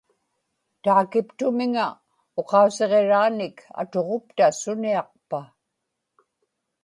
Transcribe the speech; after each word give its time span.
taakiptumiŋa 0.83 1.87
uqausiġiraanik 2.39 3.57
atuġupta 3.81 4.47
suniaqpa? 4.59 5.41